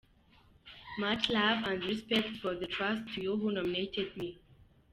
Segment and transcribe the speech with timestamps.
[0.97, 4.41] Much love and respect for the trust to you who nominated me.